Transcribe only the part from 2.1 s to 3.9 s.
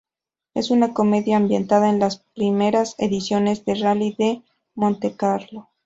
primeras ediciones del